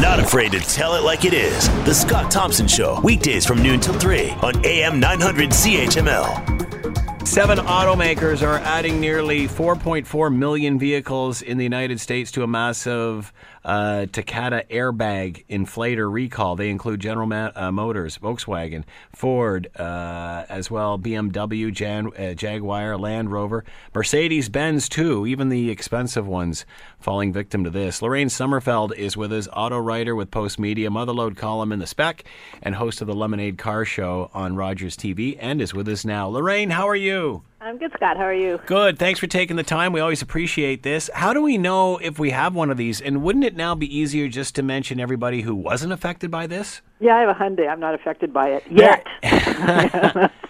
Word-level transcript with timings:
Not 0.00 0.20
afraid 0.20 0.52
to 0.52 0.60
tell 0.60 0.94
it 0.96 1.04
like 1.04 1.24
it 1.24 1.32
is. 1.32 1.70
The 1.86 1.94
Scott 1.94 2.30
Thompson 2.30 2.68
Show, 2.68 3.00
weekdays 3.00 3.46
from 3.46 3.62
noon 3.62 3.80
till 3.80 3.94
3 3.94 4.28
on 4.42 4.66
AM 4.66 5.00
900 5.00 5.48
CHML. 5.48 7.26
Seven 7.26 7.56
automakers 7.58 8.46
are 8.46 8.58
adding 8.58 9.00
nearly 9.00 9.48
4.4 9.48 10.36
million 10.36 10.78
vehicles 10.78 11.40
in 11.40 11.56
the 11.56 11.64
United 11.64 11.98
States 11.98 12.30
to 12.32 12.42
a 12.42 12.46
massive 12.46 13.32
uh, 13.66 14.06
Takata 14.06 14.64
airbag 14.70 15.44
inflator 15.50 16.10
recall. 16.10 16.54
They 16.54 16.70
include 16.70 17.00
General 17.00 17.26
Ma- 17.26 17.50
uh, 17.54 17.72
Motors, 17.72 18.16
Volkswagen, 18.16 18.84
Ford, 19.12 19.68
uh, 19.76 20.44
as 20.48 20.70
well 20.70 20.98
BMW, 20.98 21.72
Jan- 21.72 22.12
uh, 22.16 22.34
Jaguar, 22.34 22.96
Land 22.96 23.32
Rover, 23.32 23.64
Mercedes 23.92 24.48
Benz, 24.48 24.88
too, 24.88 25.26
even 25.26 25.48
the 25.48 25.68
expensive 25.68 26.28
ones 26.28 26.64
falling 27.00 27.32
victim 27.32 27.64
to 27.64 27.70
this. 27.70 28.00
Lorraine 28.00 28.28
Sommerfeld 28.28 28.94
is 28.94 29.16
with 29.16 29.32
us, 29.32 29.48
auto 29.52 29.78
writer 29.78 30.14
with 30.14 30.30
Post 30.30 30.60
Media, 30.60 30.88
Motherload 30.88 31.36
column 31.36 31.72
in 31.72 31.80
the 31.80 31.86
Spec, 31.88 32.22
and 32.62 32.76
host 32.76 33.00
of 33.00 33.08
the 33.08 33.14
Lemonade 33.14 33.58
Car 33.58 33.84
Show 33.84 34.30
on 34.32 34.54
Rogers 34.54 34.96
TV, 34.96 35.36
and 35.40 35.60
is 35.60 35.74
with 35.74 35.88
us 35.88 36.04
now. 36.04 36.28
Lorraine, 36.28 36.70
how 36.70 36.88
are 36.88 36.96
you? 36.96 37.42
I'm 37.60 37.78
good, 37.78 37.90
Scott. 37.96 38.18
How 38.18 38.24
are 38.24 38.34
you? 38.34 38.60
Good. 38.66 38.98
Thanks 38.98 39.18
for 39.18 39.26
taking 39.26 39.56
the 39.56 39.62
time. 39.62 39.92
We 39.92 40.00
always 40.00 40.20
appreciate 40.20 40.82
this. 40.82 41.08
How 41.14 41.32
do 41.32 41.40
we 41.40 41.56
know 41.56 41.96
if 41.96 42.18
we 42.18 42.30
have 42.30 42.54
one 42.54 42.70
of 42.70 42.76
these? 42.76 43.00
And 43.00 43.22
wouldn't 43.22 43.44
it 43.44 43.56
now 43.56 43.74
be 43.74 43.96
easier 43.96 44.28
just 44.28 44.54
to 44.56 44.62
mention 44.62 45.00
everybody 45.00 45.40
who 45.40 45.54
wasn't 45.54 45.92
affected 45.92 46.30
by 46.30 46.46
this? 46.46 46.82
Yeah, 47.00 47.16
I 47.16 47.20
have 47.20 47.30
a 47.30 47.34
Hyundai. 47.34 47.68
I'm 47.68 47.80
not 47.80 47.94
affected 47.94 48.32
by 48.32 48.50
it 48.50 48.64
yet. 48.70 49.06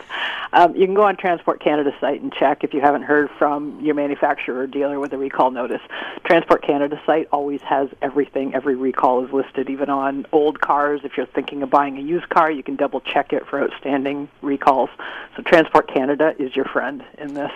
um, 0.56 0.74
you 0.74 0.86
can 0.86 0.94
go 0.94 1.02
on 1.02 1.16
Transport 1.18 1.60
Canada's 1.60 1.92
site 2.00 2.22
and 2.22 2.32
check 2.32 2.64
if 2.64 2.72
you 2.72 2.80
haven't 2.80 3.02
heard 3.02 3.28
from 3.38 3.78
your 3.84 3.94
manufacturer 3.94 4.60
or 4.60 4.66
dealer 4.66 4.98
with 4.98 5.12
a 5.12 5.18
recall 5.18 5.50
notice. 5.50 5.82
Transport 6.24 6.62
Canada 6.62 6.98
site 7.04 7.28
always 7.30 7.60
has 7.60 7.90
everything. 8.00 8.54
Every 8.54 8.74
recall 8.74 9.22
is 9.22 9.30
listed, 9.30 9.68
even 9.68 9.90
on 9.90 10.24
old 10.32 10.62
cars. 10.62 11.02
If 11.04 11.18
you're 11.18 11.26
thinking 11.26 11.62
of 11.62 11.68
buying 11.68 11.98
a 11.98 12.00
used 12.00 12.30
car, 12.30 12.50
you 12.50 12.62
can 12.62 12.74
double 12.74 13.02
check 13.02 13.34
it 13.34 13.46
for 13.46 13.62
outstanding 13.62 14.30
recalls. 14.40 14.88
So 15.36 15.42
Transport 15.42 15.92
Canada 15.92 16.34
is 16.38 16.56
your 16.56 16.64
friend 16.64 17.04
in 17.18 17.34
this, 17.34 17.52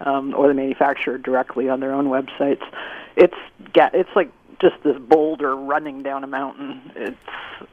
um, 0.00 0.34
or 0.34 0.48
the 0.48 0.54
manufacturer 0.54 1.18
directly 1.18 1.68
on 1.68 1.78
their 1.78 1.92
own 1.92 2.06
websites. 2.06 2.64
It's 3.14 3.36
it's 3.76 4.10
like 4.16 4.32
just 4.60 4.82
this 4.82 4.98
boulder 4.98 5.54
running 5.54 6.02
down 6.02 6.24
a 6.24 6.26
mountain. 6.26 6.90
It's 6.96 7.16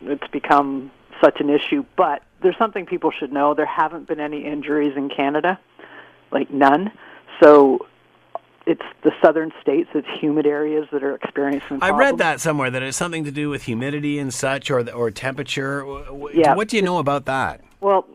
it's 0.01 0.27
become 0.27 0.91
such 1.21 1.39
an 1.39 1.49
issue, 1.49 1.85
but 1.95 2.23
there's 2.41 2.57
something 2.57 2.85
people 2.85 3.11
should 3.11 3.31
know. 3.31 3.53
There 3.53 3.65
haven't 3.65 4.07
been 4.07 4.19
any 4.19 4.45
injuries 4.45 4.93
in 4.95 5.09
Canada, 5.09 5.59
like 6.31 6.51
none. 6.51 6.91
So 7.41 7.85
it's 8.65 8.81
the 9.03 9.11
southern 9.21 9.51
states, 9.61 9.89
it's 9.93 10.07
humid 10.19 10.45
areas 10.45 10.87
that 10.91 11.03
are 11.03 11.15
experiencing. 11.15 11.79
I 11.81 11.91
read 11.91 12.19
that 12.19 12.39
somewhere 12.39 12.69
that 12.69 12.83
it's 12.83 12.97
something 12.97 13.23
to 13.23 13.31
do 13.31 13.49
with 13.49 13.63
humidity 13.63 14.19
and 14.19 14.33
such, 14.33 14.69
or 14.69 14.89
or 14.91 15.11
temperature. 15.11 15.83
Yeah. 16.33 16.55
What 16.55 16.67
do 16.69 16.77
you 16.77 16.83
know 16.83 16.99
about 16.99 17.25
that? 17.25 17.61
Well, 17.81 18.05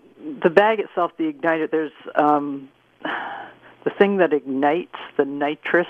the 0.42 0.50
bag 0.50 0.78
itself, 0.78 1.12
the 1.19 1.32
igniter, 1.32 1.70
there's 1.70 1.92
um, 2.14 2.69
the 3.02 3.91
thing 3.98 4.19
that 4.19 4.32
ignites 4.32 4.97
the 5.16 5.25
nitrous 5.25 5.88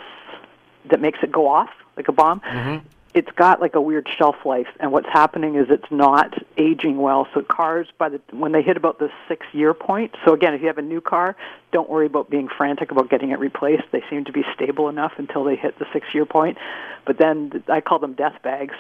that 0.91 1.01
makes 1.01 1.19
it 1.23 1.31
go 1.31 1.49
off 1.49 1.71
like 1.97 2.09
a 2.09 2.13
bomb. 2.13 2.41
Mm-hmm. 2.41 2.87
It's 3.15 3.31
got 3.37 3.61
like 3.61 3.77
a 3.77 3.81
weird 3.81 4.09
shelf 4.19 4.35
life, 4.45 4.67
and 4.81 4.91
what's 4.91 5.09
happening 5.09 5.55
is 5.55 5.67
it's 5.71 5.91
not 5.91 6.35
aging 6.57 6.99
well. 6.99 7.29
So 7.33 7.43
cars, 7.43 7.87
by 7.97 8.09
the 8.09 8.21
when 8.33 8.51
they 8.51 8.61
hit 8.61 8.77
about 8.77 8.99
the 8.99 9.09
six-year 9.29 9.73
point. 9.73 10.17
So 10.25 10.35
again, 10.35 10.53
if 10.53 10.61
you 10.61 10.67
have 10.67 10.79
a 10.79 10.83
new 10.83 11.01
car, 11.01 11.37
don't 11.71 11.89
worry 11.89 12.07
about 12.07 12.29
being 12.29 12.49
frantic 12.49 12.91
about 12.91 13.11
getting 13.11 13.31
it 13.31 13.39
replaced. 13.39 13.85
They 13.93 14.03
seem 14.11 14.25
to 14.25 14.33
be 14.33 14.45
stable 14.53 14.89
enough 14.89 15.13
until 15.17 15.45
they 15.45 15.55
hit 15.55 15.79
the 15.79 15.87
six-year 15.93 16.27
point. 16.27 16.59
But 17.07 17.19
then 17.19 17.63
I 17.69 17.81
call 17.81 18.01
them 18.01 18.15
death 18.15 18.43
bags, 18.43 18.75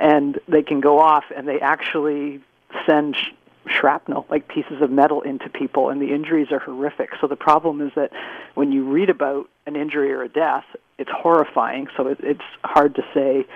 and 0.00 0.40
they 0.48 0.64
can 0.64 0.80
go 0.80 0.98
off, 0.98 1.24
and 1.36 1.46
they 1.46 1.60
actually 1.60 2.40
send 2.86 3.14
sh- 3.14 3.30
shrapnel, 3.68 4.26
like 4.28 4.48
pieces 4.48 4.82
of 4.82 4.90
metal, 4.90 5.22
into 5.22 5.48
people, 5.48 5.90
and 5.90 6.02
the 6.02 6.12
injuries 6.12 6.50
are 6.50 6.58
horrific. 6.58 7.10
So 7.20 7.28
the 7.28 7.36
problem 7.36 7.80
is 7.80 7.92
that 7.94 8.10
when 8.54 8.72
you 8.72 8.84
read 8.84 9.10
about 9.10 9.48
an 9.66 9.76
injury 9.76 10.12
or 10.12 10.22
a 10.22 10.28
death, 10.28 10.64
it's 10.98 11.10
horrifying. 11.10 11.86
So 11.96 12.08
it, 12.08 12.18
it's 12.22 12.48
hard 12.64 12.96
to 12.96 13.04
say, 13.14 13.46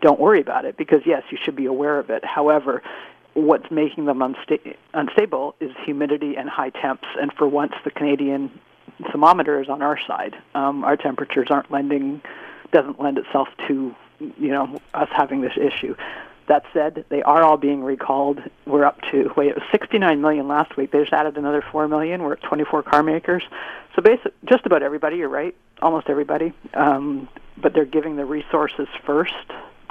don't 0.00 0.20
worry 0.20 0.40
about 0.40 0.64
it, 0.64 0.76
because 0.76 1.00
yes, 1.04 1.22
you 1.30 1.38
should 1.42 1.56
be 1.56 1.66
aware 1.66 1.98
of 1.98 2.10
it. 2.10 2.24
However, 2.24 2.82
what's 3.34 3.70
making 3.70 4.06
them 4.06 4.18
unsta- 4.18 4.76
unstable 4.94 5.54
is 5.60 5.70
humidity 5.84 6.36
and 6.36 6.48
high 6.48 6.70
temps. 6.70 7.04
And 7.20 7.32
for 7.32 7.46
once, 7.46 7.72
the 7.84 7.90
Canadian 7.90 8.50
thermometer 9.10 9.60
is 9.60 9.68
on 9.68 9.82
our 9.82 9.98
side. 10.06 10.36
Um, 10.54 10.84
our 10.84 10.96
temperatures 10.96 11.48
aren't 11.50 11.70
lending, 11.70 12.22
doesn't 12.72 13.00
lend 13.00 13.18
itself 13.18 13.48
to, 13.68 13.94
you 14.18 14.48
know, 14.48 14.80
us 14.94 15.08
having 15.12 15.40
this 15.40 15.56
issue. 15.56 15.94
That 16.48 16.64
said, 16.72 17.04
they 17.10 17.22
are 17.22 17.42
all 17.42 17.56
being 17.56 17.84
recalled. 17.84 18.40
We're 18.66 18.84
up 18.84 19.00
to 19.12 19.32
wait, 19.36 19.50
it 19.50 19.54
was 19.54 19.64
69 19.70 20.20
million 20.20 20.48
last 20.48 20.76
week. 20.76 20.90
They 20.90 20.98
just 20.98 21.12
added 21.12 21.36
another 21.36 21.62
4 21.70 21.86
million. 21.86 22.22
We're 22.22 22.32
at 22.32 22.42
24 22.42 22.82
car 22.82 23.04
makers. 23.04 23.44
So 23.94 24.02
basically, 24.02 24.32
just 24.46 24.66
about 24.66 24.82
everybody. 24.82 25.18
You're 25.18 25.28
right, 25.28 25.54
almost 25.80 26.08
everybody. 26.08 26.52
Um, 26.74 27.28
but 27.56 27.72
they're 27.72 27.84
giving 27.84 28.16
the 28.16 28.24
resources 28.24 28.88
first 29.06 29.34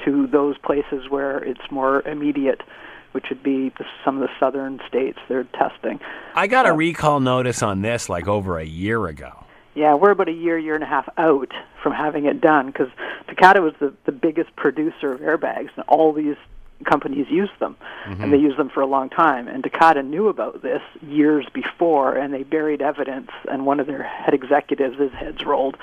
to 0.05 0.27
those 0.27 0.57
places 0.59 1.09
where 1.09 1.37
it's 1.43 1.71
more 1.71 2.01
immediate, 2.07 2.61
which 3.11 3.25
would 3.29 3.43
be 3.43 3.71
some 4.03 4.21
of 4.21 4.21
the 4.21 4.29
southern 4.39 4.79
states. 4.87 5.19
They're 5.27 5.45
testing. 5.45 5.99
I 6.35 6.47
got 6.47 6.67
a 6.67 6.73
recall 6.73 7.19
notice 7.19 7.63
on 7.63 7.81
this 7.81 8.09
like 8.09 8.27
over 8.27 8.57
a 8.57 8.65
year 8.65 9.07
ago. 9.07 9.45
Yeah, 9.75 9.95
we're 9.95 10.11
about 10.11 10.27
a 10.27 10.33
year, 10.33 10.57
year 10.57 10.75
and 10.75 10.83
a 10.83 10.87
half 10.87 11.07
out 11.17 11.53
from 11.81 11.93
having 11.93 12.25
it 12.25 12.41
done 12.41 12.67
because 12.67 12.89
Takata 13.27 13.61
was 13.61 13.73
the, 13.79 13.93
the 14.05 14.11
biggest 14.11 14.55
producer 14.55 15.13
of 15.13 15.21
airbags, 15.21 15.69
and 15.75 15.85
all 15.87 16.11
these 16.11 16.35
companies 16.85 17.27
use 17.29 17.49
them, 17.59 17.75
and 18.05 18.31
they 18.31 18.37
use 18.37 18.55
them 18.57 18.69
for 18.69 18.81
a 18.81 18.85
long 18.85 19.09
time. 19.09 19.47
And 19.47 19.63
Takata 19.63 20.01
knew 20.03 20.27
about 20.29 20.61
this 20.61 20.81
years 21.01 21.45
before, 21.53 22.15
and 22.15 22.33
they 22.33 22.43
buried 22.43 22.81
evidence. 22.81 23.29
And 23.49 23.65
one 23.65 23.79
of 23.79 23.87
their 23.87 24.03
head 24.03 24.33
executives, 24.33 24.97
his 24.97 25.11
heads 25.11 25.43
rolled, 25.45 25.77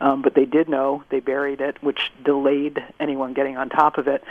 um, 0.00 0.22
but 0.22 0.34
they 0.34 0.44
did 0.44 0.68
know. 0.68 1.02
They 1.10 1.20
buried 1.20 1.60
it, 1.60 1.82
which 1.82 2.12
delayed 2.24 2.84
anyone 3.00 3.32
getting 3.32 3.56
on 3.56 3.68
top 3.70 3.98
of 3.98 4.08
it. 4.08 4.22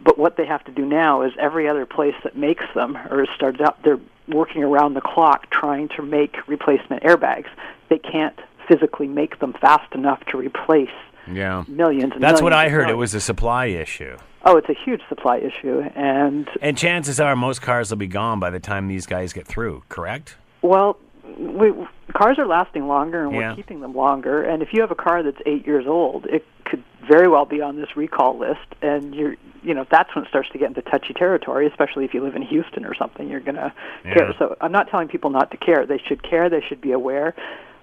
But 0.00 0.18
what 0.18 0.36
they 0.36 0.46
have 0.46 0.64
to 0.64 0.72
do 0.72 0.84
now 0.84 1.22
is 1.22 1.32
every 1.38 1.68
other 1.68 1.86
place 1.86 2.14
that 2.24 2.36
makes 2.36 2.64
them 2.74 2.96
or 2.96 3.26
starts 3.34 3.60
up, 3.60 3.82
they're 3.82 4.00
working 4.28 4.62
around 4.62 4.94
the 4.94 5.00
clock 5.00 5.50
trying 5.50 5.88
to 5.96 6.02
make 6.02 6.36
replacement 6.48 7.02
airbags. 7.02 7.46
They 7.88 7.98
can't 7.98 8.38
physically 8.68 9.06
make 9.08 9.38
them 9.38 9.52
fast 9.52 9.94
enough 9.94 10.24
to 10.26 10.36
replace 10.36 10.90
Yeah. 11.30 11.64
millions. 11.68 12.12
And 12.14 12.22
That's 12.22 12.42
what 12.42 12.52
I 12.52 12.68
heard. 12.68 12.90
It 12.90 12.94
was 12.96 13.14
a 13.14 13.20
supply 13.20 13.66
issue. 13.66 14.16
Oh, 14.48 14.56
it's 14.56 14.68
a 14.68 14.74
huge 14.84 15.00
supply 15.08 15.38
issue, 15.38 15.80
and 15.96 16.48
And 16.62 16.78
chances 16.78 17.18
are 17.18 17.34
most 17.34 17.62
cars 17.62 17.90
will 17.90 17.96
be 17.96 18.06
gone 18.06 18.38
by 18.38 18.50
the 18.50 18.60
time 18.60 18.86
these 18.86 19.04
guys 19.04 19.32
get 19.32 19.44
through, 19.46 19.82
correct? 19.88 20.36
well, 20.62 20.96
we, 21.38 21.72
cars 22.14 22.38
are 22.38 22.46
lasting 22.46 22.86
longer, 22.86 23.24
and 23.24 23.32
Yeah. 23.34 23.50
we're 23.50 23.56
keeping 23.56 23.80
them 23.80 23.94
longer. 23.94 24.42
And 24.42 24.62
if 24.62 24.72
you 24.72 24.80
have 24.80 24.90
a 24.92 24.94
car 24.96 25.22
that's 25.24 25.40
eight 25.46 25.66
years 25.66 25.86
old, 25.86 26.26
it 26.26 26.44
could 26.64 26.82
very 27.08 27.28
well 27.28 27.44
be 27.44 27.60
on 27.60 27.76
this 27.76 27.96
recall 27.96 28.38
list, 28.38 28.66
and 28.82 29.14
you're, 29.14 29.34
you 29.64 29.74
know, 29.74 29.84
that's 29.90 30.14
when 30.14 30.24
it 30.24 30.28
starts 30.28 30.48
to 30.50 30.58
get 30.58 30.68
into 30.68 30.82
touchy 30.82 31.12
territory. 31.12 31.66
Especially 31.66 32.04
if 32.04 32.14
you 32.14 32.22
live 32.22 32.36
in 32.36 32.42
Houston 32.42 32.84
or 32.86 32.94
something, 32.94 33.28
you're 33.28 33.40
gonna 33.40 33.72
Yeah. 34.04 34.14
care. 34.14 34.34
So 34.38 34.56
I'm 34.60 34.72
not 34.72 34.88
telling 34.88 35.08
people 35.08 35.30
not 35.30 35.50
to 35.50 35.56
care. 35.56 35.84
They 35.86 35.98
should 35.98 36.22
care. 36.22 36.48
They 36.48 36.60
should 36.62 36.80
be 36.80 36.92
aware. 36.92 37.34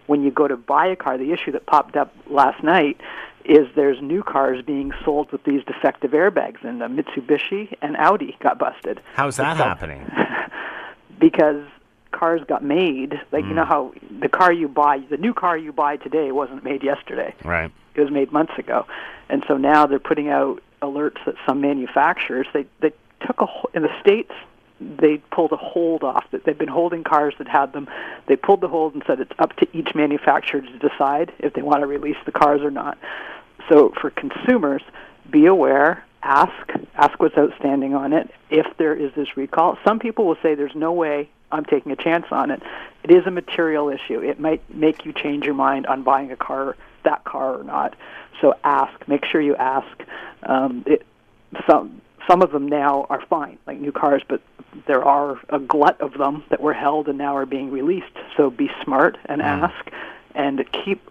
When 0.08 0.24
you 0.24 0.32
go 0.32 0.48
to 0.48 0.58
buy 0.58 0.88
a 0.88 0.96
car, 0.96 1.18
the 1.18 1.32
issue 1.32 1.52
that 1.54 1.66
popped 1.66 1.96
up 1.96 2.14
last 2.30 2.64
night 2.64 3.00
is 3.46 3.68
there's 3.76 4.02
new 4.02 4.24
cars 4.24 4.64
being 4.66 4.92
sold 5.04 5.32
with 5.32 5.44
these 5.44 5.64
defective 5.66 6.12
airbags 6.12 6.64
in 6.64 6.80
them. 6.80 6.98
Mitsubishi 6.98 7.74
and 7.82 7.96
Audi 7.98 8.38
got 8.42 8.58
busted 8.58 9.02
How's 9.16 9.38
that 9.38 9.58
So- 9.58 9.64
happening? 9.64 10.10
because 11.20 11.64
cars 12.12 12.42
got 12.48 12.64
made. 12.64 13.20
Like 13.32 13.44
Mm. 13.46 13.50
you 13.50 13.54
know 13.56 13.66
how 13.66 13.94
the 14.20 14.30
car 14.30 14.52
you 14.54 14.68
buy, 14.68 15.00
the 15.10 15.18
new 15.18 15.34
car 15.34 15.58
you 15.58 15.72
buy 15.72 15.98
today 15.98 16.32
wasn't 16.32 16.64
made 16.64 16.84
yesterday. 16.84 17.34
Right. 17.44 17.72
It 17.96 18.02
was 18.02 18.12
made 18.12 18.32
months 18.32 18.54
ago, 18.58 18.86
and 19.30 19.44
so 19.48 19.58
now 19.58 19.86
they're 19.88 20.00
putting 20.00 20.30
out 20.30 20.62
alerts 20.82 21.24
that 21.26 21.36
some 21.46 21.62
manufacturers 21.62 22.48
they 22.54 22.66
they 22.82 22.92
took 23.26 23.42
a 23.42 23.48
in 23.74 23.84
the 23.84 24.00
states 24.02 24.32
they 25.00 25.18
pulled 25.32 25.52
a 25.52 25.58
hold 25.58 26.04
off 26.04 26.26
that 26.32 26.46
they've 26.46 26.58
been 26.58 26.68
holding 26.68 27.04
cars 27.04 27.34
that 27.38 27.48
had 27.48 27.74
them. 27.74 27.88
They 28.28 28.36
pulled 28.36 28.62
the 28.62 28.68
hold 28.68 28.94
and 28.94 29.04
said 29.06 29.20
it's 29.20 29.32
up 29.40 29.56
to 29.58 29.68
each 29.78 29.96
manufacturer 29.96 30.62
to 30.62 30.80
decide 30.80 31.32
if 31.40 31.54
they 31.54 31.62
want 31.62 31.82
to 31.82 31.88
release 31.88 32.18
the 32.26 32.32
cars 32.32 32.62
or 32.62 32.72
not. 32.72 32.98
So 33.70 33.94
for 34.00 34.10
consumers, 34.10 34.82
be 35.30 35.46
aware, 35.46 36.04
ask, 36.22 36.72
ask 36.96 37.20
what's 37.20 37.38
outstanding 37.38 37.96
on 37.96 38.14
it. 38.14 38.30
If 38.50 38.66
there 38.78 38.94
is 38.94 39.14
this 39.16 39.38
recall, 39.38 39.78
some 39.86 40.00
people 40.00 40.26
will 40.26 40.38
say 40.42 40.56
there's 40.56 40.76
no 40.76 40.92
way 40.92 41.30
I'm 41.52 41.66
taking 41.66 41.92
a 41.92 41.96
chance 41.96 42.26
on 42.32 42.52
it. 42.52 42.62
It 43.04 43.12
is 43.12 43.26
a 43.28 43.32
material 43.32 43.90
issue. 43.90 44.20
It 44.22 44.40
might 44.40 44.62
make 44.74 45.06
you 45.06 45.14
change 45.14 45.46
your 45.46 45.54
mind 45.54 45.86
on 45.86 46.04
buying 46.04 46.32
a 46.32 46.36
car, 46.36 46.76
that 47.04 47.24
car 47.26 47.60
or 47.60 47.64
not. 47.64 47.96
So 48.42 48.56
ask. 48.64 49.08
Make 49.08 49.26
sure 49.26 49.40
you 49.40 49.56
ask. 49.56 50.04
Um, 50.42 50.84
it, 50.88 51.06
some 51.70 52.02
some 52.28 52.42
of 52.42 52.52
them 52.52 52.68
now 52.68 53.06
are 53.10 53.22
fine, 53.28 53.58
like 53.68 53.80
new 53.80 53.92
cars, 53.92 54.24
but 54.28 54.42
there 54.88 55.04
are 55.04 55.40
a 55.50 55.60
glut 55.60 56.00
of 56.02 56.14
them 56.18 56.44
that 56.50 56.62
were 56.62 56.74
held 56.74 57.08
and 57.08 57.18
now 57.18 57.36
are 57.36 57.46
being 57.46 57.72
released. 57.72 58.16
So 58.38 58.50
be 58.50 58.70
smart 58.84 59.18
and 59.26 59.42
mm. 59.42 59.46
ask, 59.46 59.92
and 60.36 60.66
keep 60.72 61.02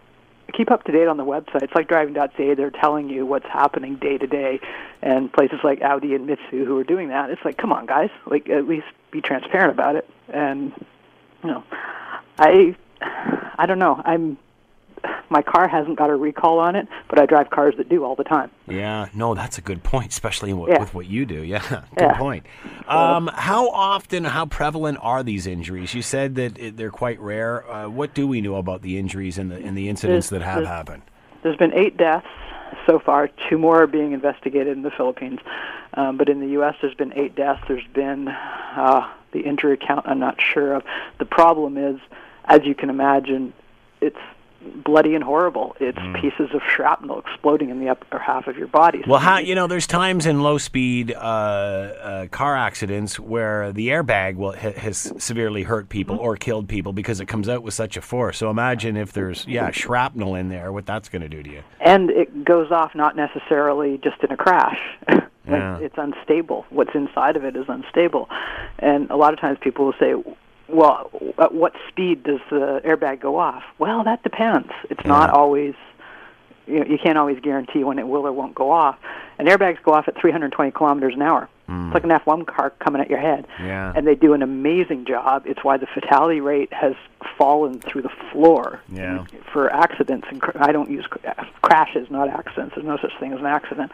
keep 0.53 0.69
up 0.69 0.83
to 0.83 0.91
date 0.91 1.07
on 1.07 1.17
the 1.17 1.25
website. 1.25 1.63
It's 1.63 1.73
like 1.73 1.87
driving.ca. 1.87 2.53
They're 2.53 2.69
telling 2.69 3.09
you 3.09 3.25
what's 3.25 3.47
happening 3.47 3.95
day 3.95 4.17
to 4.17 4.27
day, 4.27 4.59
and 5.01 5.31
places 5.31 5.59
like 5.63 5.81
Audi 5.81 6.13
and 6.15 6.27
Mitsu 6.27 6.65
who 6.65 6.77
are 6.77 6.83
doing 6.83 7.09
that. 7.09 7.29
It's 7.29 7.43
like, 7.43 7.57
come 7.57 7.71
on, 7.73 7.85
guys, 7.85 8.09
like 8.25 8.49
at 8.49 8.67
least 8.67 8.87
be 9.11 9.21
transparent 9.21 9.71
about 9.71 9.95
it. 9.95 10.09
And 10.29 10.71
you 11.43 11.49
know, 11.49 11.63
I, 12.37 12.75
I 13.01 13.65
don't 13.65 13.79
know. 13.79 14.01
I'm 14.03 14.37
my 15.33 15.41
car 15.41 15.67
hasn't 15.67 15.97
got 15.97 16.09
a 16.09 16.15
recall 16.15 16.59
on 16.59 16.75
it, 16.77 16.87
but 17.09 17.19
I 17.19 17.25
drive 17.25 17.49
cars 17.49 17.73
that 17.77 17.89
do 17.89 18.05
all 18.05 18.15
the 18.15 18.23
time. 18.23 18.49
Yeah, 18.69 19.07
no, 19.13 19.33
that's 19.33 19.57
a 19.57 19.61
good 19.61 19.83
point, 19.83 20.11
especially 20.11 20.51
w- 20.51 20.71
Yeah. 20.71 20.79
with 20.79 20.93
what 20.93 21.07
you 21.07 21.25
do. 21.25 21.41
Yeah, 21.43 21.59
good 21.69 21.81
Yeah. 21.99 22.17
point. 22.17 22.45
Um, 22.87 23.29
how 23.33 23.69
often, 23.69 24.23
how 24.23 24.45
prevalent 24.45 24.99
are 25.01 25.23
these 25.23 25.47
injuries? 25.47 25.93
You 25.93 26.01
said 26.03 26.35
that 26.35 26.57
it, 26.57 26.77
they're 26.77 26.91
quite 26.91 27.19
rare. 27.19 27.69
Uh, 27.69 27.89
what 27.89 28.13
do 28.13 28.27
we 28.27 28.39
know 28.39 28.55
about 28.55 28.83
the 28.83 28.97
injuries 28.97 29.37
and 29.37 29.51
the 29.51 29.55
and 29.57 29.75
the 29.77 29.89
incidents 29.89 30.29
that 30.29 30.41
have 30.41 30.55
there's- 30.59 30.67
happened? 30.69 31.01
There's 31.41 31.57
been 31.57 31.73
eight 31.73 31.97
deaths 31.97 32.27
so 32.85 32.99
far. 32.99 33.27
Two 33.49 33.57
more 33.57 33.83
are 33.83 33.87
being 33.87 34.13
investigated 34.13 34.77
in 34.77 34.83
the 34.83 34.91
Philippines, 34.91 35.39
um, 35.95 36.15
but 36.17 36.29
in 36.29 36.39
the 36.39 36.47
U.S. 36.59 36.75
there's 36.81 36.93
been 36.95 37.11
eight 37.17 37.35
deaths. 37.35 37.61
There's 37.67 37.85
been 37.93 38.29
uh, 38.29 39.09
the 39.33 39.41
injury 39.41 39.77
count. 39.77 40.07
I'm 40.07 40.19
not 40.19 40.39
sure 40.39 40.73
of. 40.75 40.83
The 41.19 41.25
problem 41.25 41.77
is, 41.77 41.99
as 42.45 42.61
you 42.65 42.75
can 42.75 42.89
imagine, 42.89 43.51
it's 43.99 44.15
bloody 44.83 45.15
and 45.15 45.23
horrible. 45.23 45.75
It's 45.79 45.97
Mm. 45.97 46.19
pieces 46.21 46.49
of 46.53 46.61
shrapnel 46.67 47.19
exploding 47.19 47.69
in 47.69 47.79
the 47.79 47.89
upper 47.89 48.17
half 48.19 48.47
of 48.47 48.57
your 48.57 48.67
body. 48.67 49.03
Well, 49.07 49.19
how 49.19 49.37
you 49.37 49.55
know, 49.55 49.67
there's 49.67 49.87
times 49.87 50.25
in 50.25 50.41
low 50.41 50.57
speed 50.57 51.13
uh, 51.13 51.17
uh, 51.17 52.27
car 52.27 52.55
accidents 52.55 53.19
where 53.19 53.71
the 53.71 53.89
airbag 53.89 54.35
will 54.35 54.53
ha- 54.53 54.73
has 54.77 55.13
severely 55.17 55.63
hurt 55.63 55.89
people 55.89 56.15
Mm-hmm. 56.15 56.25
or 56.25 56.35
killed 56.37 56.67
people 56.67 56.93
because 56.93 57.19
it 57.19 57.25
comes 57.27 57.47
out 57.49 57.63
with 57.63 57.73
such 57.73 57.97
a 57.97 58.01
force. 58.01 58.37
So 58.37 58.49
imagine 58.49 58.97
if 58.97 59.13
there's 59.13 59.45
yeah 59.47 59.71
shrapnel 59.71 60.35
in 60.35 60.49
there, 60.49 60.71
what 60.71 60.85
that's 60.85 61.09
going 61.09 61.21
to 61.21 61.29
do 61.29 61.41
to 61.43 61.49
you. 61.49 61.61
and 61.79 62.09
it 62.09 62.43
goes 62.45 62.71
off 62.71 62.93
not 62.95 63.15
necessarily 63.15 63.99
just 64.03 64.21
in 64.23 64.31
a 64.31 64.37
crash. 64.37 64.79
like 65.09 65.23
Yeah. 65.47 65.77
It's 65.79 65.97
unstable. 65.97 66.65
What's 66.69 66.95
inside 66.95 67.35
of 67.35 67.43
it 67.43 67.55
is 67.57 67.65
unstable, 67.67 68.29
and 68.79 69.09
a 69.11 69.17
lot 69.17 69.33
of 69.33 69.39
times 69.41 69.57
people 69.61 69.83
will 69.85 69.93
say, 69.99 70.13
"Well, 70.67 71.09
at 71.37 71.53
what 71.53 71.73
speed 71.89 72.23
does 72.23 72.39
the 72.49 72.81
airbag 72.85 73.19
go 73.19 73.37
off?" 73.37 73.63
Well, 73.79 74.03
that 74.03 74.23
depends. 74.23 74.71
It's 74.89 75.05
not 75.05 75.29
always. 75.29 75.75
You, 76.65 76.79
know, 76.79 76.85
you 76.85 76.97
can't 76.97 77.17
always 77.17 77.39
guarantee 77.41 77.83
when 77.83 77.99
it 77.99 78.07
will 78.07 78.25
or 78.25 78.31
won't 78.31 78.55
go 78.55 78.71
off. 78.71 78.97
And 79.37 79.49
airbags 79.49 79.83
go 79.83 79.93
off 79.93 80.07
at 80.07 80.17
320 80.17 80.71
kilometers 80.71 81.13
an 81.13 81.21
hour. 81.21 81.49
It's 81.69 81.93
like 81.93 82.03
an 82.03 82.09
F1 82.09 82.45
car 82.45 82.71
coming 82.79 83.01
at 83.01 83.09
your 83.09 83.19
head. 83.19 83.47
Yeah. 83.59 83.93
And 83.95 84.05
they 84.05 84.15
do 84.15 84.33
an 84.33 84.41
amazing 84.41 85.05
job. 85.05 85.43
It's 85.45 85.63
why 85.63 85.77
the 85.77 85.87
fatality 85.87 86.41
rate 86.41 86.71
has 86.73 86.93
fallen 87.37 87.79
through 87.79 88.01
the 88.03 88.11
floor 88.31 88.81
Yeah. 88.89 89.23
for 89.51 89.71
accidents 89.73 90.27
and 90.29 90.41
cr- 90.41 90.57
I 90.61 90.71
don't 90.71 90.89
use 90.91 91.07
cr- 91.07 91.19
crashes, 91.61 92.11
not 92.11 92.27
accidents. 92.29 92.75
There's 92.75 92.85
no 92.85 92.97
such 92.97 93.13
thing 93.19 93.31
as 93.33 93.39
an 93.39 93.45
accident. 93.45 93.91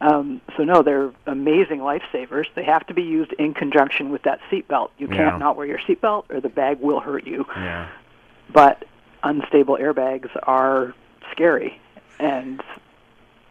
Um, 0.00 0.40
so 0.56 0.64
no, 0.64 0.82
they're 0.82 1.10
amazing 1.26 1.80
lifesavers. 1.80 2.46
They 2.54 2.64
have 2.64 2.86
to 2.86 2.94
be 2.94 3.02
used 3.02 3.32
in 3.34 3.54
conjunction 3.54 4.10
with 4.10 4.22
that 4.22 4.40
seatbelt. 4.50 4.90
You 4.98 5.06
can't 5.06 5.38
not 5.38 5.56
wear 5.56 5.66
your 5.66 5.78
seatbelt, 5.78 6.24
or 6.30 6.40
the 6.40 6.48
bag 6.48 6.80
will 6.80 7.00
hurt 7.00 7.26
you. 7.26 7.46
Yeah. 7.54 7.88
But 8.52 8.84
unstable 9.22 9.76
airbags 9.76 10.28
are 10.44 10.94
scary, 11.30 11.78
and 12.18 12.60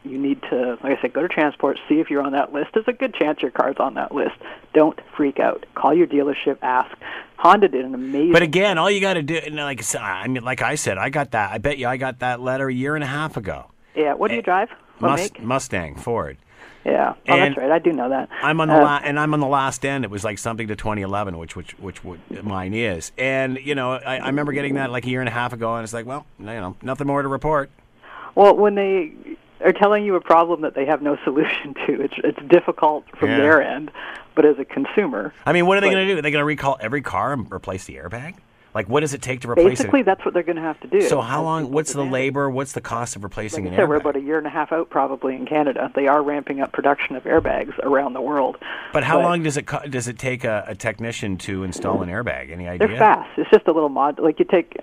you 0.04 0.18
need 0.18 0.42
to, 0.50 0.78
like 0.84 0.98
I 0.98 1.02
said, 1.02 1.14
go 1.14 1.22
to 1.22 1.28
transport, 1.28 1.80
see 1.88 2.00
if 2.00 2.10
you're 2.10 2.22
on 2.24 2.32
that 2.34 2.52
list. 2.54 2.72
There's 2.74 2.88
a 2.88 2.94
good 2.94 3.14
chance 3.14 3.42
your 3.42 3.52
car's 3.52 3.78
on 3.80 3.94
that 3.96 4.14
list. 4.14 4.36
Don't 4.74 5.00
freak 5.16 5.40
out. 5.40 5.66
Call 5.76 5.94
your 5.94 6.08
dealership. 6.08 6.58
Ask. 6.62 6.96
Honda 7.38 7.68
did 7.68 7.86
an 7.86 7.94
amazing. 7.94 8.32
But 8.34 8.42
again, 8.44 8.78
all 8.78 8.90
you 8.90 9.02
got 9.02 9.14
to 9.16 9.22
do, 9.24 9.36
and 9.36 9.56
like 9.58 9.80
I 9.80 9.84
said- 9.84 10.02
I 10.02 10.28
mean, 10.28 10.44
like 10.44 10.62
I 10.62 10.76
said, 10.76 10.98
I 10.98 11.10
got 11.10 11.32
that. 11.32 11.52
I 11.52 11.58
bet 11.60 11.78
you, 11.78 11.88
I 11.88 11.98
got 11.98 12.20
that 12.20 12.40
letter 12.42 12.68
a 12.70 12.74
year 12.74 12.96
and 12.96 13.04
a 13.04 13.08
half 13.08 13.38
ago. 13.38 13.66
yeah. 13.96 14.14
What 14.14 14.30
do 14.30 14.36
you 14.36 14.42
drive? 14.42 14.70
What 15.00 15.10
Mus- 15.12 15.20
make? 15.34 15.42
Mustang 15.44 15.96
Ford. 15.96 16.38
Yeah. 16.86 17.14
Oh, 17.30 17.34
And- 17.34 17.56
that's 17.56 17.58
right. 17.58 17.72
I 17.72 17.78
do 17.80 17.92
know 17.94 18.10
that. 18.10 18.30
I'm 18.42 18.60
on 18.62 18.68
the 18.68 18.76
Uh, 18.76 18.82
la- 18.84 19.02
and 19.04 19.20
I'm 19.20 19.34
on 19.36 19.40
the 19.40 19.46
last 19.48 19.86
end. 19.86 20.04
It 20.04 20.10
was 20.10 20.24
like 20.24 20.40
something 20.40 20.68
to 20.68 20.76
2011, 20.76 21.38
which 21.38 21.56
which 21.56 21.72
which 21.80 22.04
would, 22.04 22.20
mine 22.44 22.74
is. 22.74 23.12
And 23.20 23.60
you 23.62 23.76
know, 23.76 23.94
I, 23.94 24.18
I 24.18 24.28
remember 24.28 24.52
getting 24.52 24.74
that 24.76 24.92
like 24.92 25.06
a 25.06 25.10
year 25.10 25.20
and 25.22 25.30
a 25.30 25.32
half 25.32 25.54
ago, 25.54 25.76
and 25.76 25.84
it's 25.84 25.94
like, 25.94 26.08
well, 26.08 26.26
you 26.40 26.46
know, 26.46 26.76
nothing 26.82 27.06
more 27.08 27.22
to 27.22 27.28
report. 27.28 27.70
Well, 28.34 28.56
when 28.56 28.76
they 28.76 29.12
are 29.64 29.74
telling 29.74 30.06
you 30.06 30.16
a 30.16 30.22
problem 30.22 30.62
that 30.62 30.76
they 30.76 30.86
have 30.86 31.02
no 31.02 31.18
solution 31.24 31.74
to, 31.88 32.02
it's 32.02 32.16
it's 32.24 32.40
difficult 32.50 33.06
from 33.18 33.30
Yeah. 33.30 33.38
their 33.38 33.62
end. 33.62 33.92
But 34.34 34.46
as 34.46 34.58
a 34.60 34.66
consumer, 34.66 35.34
I 35.46 35.52
mean, 35.52 35.66
what 35.66 35.78
are 35.78 35.82
they 35.82 35.90
going 35.90 36.08
to 36.08 36.14
do? 36.14 36.20
Are 36.20 36.22
they 36.22 36.32
going 36.32 36.42
to 36.42 36.46
recall 36.46 36.78
every 36.80 37.02
car 37.02 37.34
and 37.34 37.52
replace 37.52 37.84
the 37.86 37.96
airbag? 37.96 38.36
Like, 38.74 38.88
what 38.88 39.02
does 39.02 39.14
it 39.14 39.22
take 39.22 39.42
to 39.42 39.52
replace 39.52 39.80
basically 39.80 40.00
it? 40.00 40.06
that's 40.06 40.24
what 40.24 40.34
they're 40.34 40.44
going 40.44 40.56
to 40.56 40.62
have 40.62 40.80
to 40.80 40.88
do. 40.88 41.02
So 41.02 41.20
how 41.20 41.44
long? 41.44 41.72
What's 41.72 41.92
the 41.92 42.06
labor? 42.06 42.50
What's 42.50 42.72
the 42.72 42.80
cost 42.80 43.18
of 43.18 43.24
replacing 43.26 43.66
Like 43.66 43.74
an 43.74 43.80
said, 43.80 43.90
we're 43.90 43.98
about 43.98 44.16
a 44.16 44.22
year 44.22 44.38
and 44.38 44.48
a 44.48 44.50
half 44.50 44.72
out 44.72 44.90
probably 44.90 45.36
in 45.36 45.46
Canada. 45.46 45.92
They 45.94 46.08
are 46.08 46.24
ramping 46.24 46.62
up 46.62 46.72
production 46.72 47.18
of 47.18 47.26
airbags 47.26 47.78
around 47.80 48.14
the 48.14 48.22
world. 48.22 48.56
But 48.94 49.04
how 49.04 49.22
long 49.22 49.44
does 49.44 49.58
it 49.58 49.68
co- 49.68 49.86
does 49.86 50.08
it 50.08 50.18
take 50.18 50.46
a, 50.46 50.64
a 50.68 50.76
technician 50.76 51.38
to 51.40 51.64
install 51.66 52.02
an 52.02 52.08
airbag? 52.08 52.50
Any 52.54 52.70
idea? 52.70 52.88
They're 52.88 52.98
fast. 52.98 53.30
It's 53.38 53.50
just 53.52 53.68
a 53.68 53.74
little 53.74 53.90
mod. 53.90 54.20
Like 54.20 54.40
you 54.40 54.46
take 54.46 54.78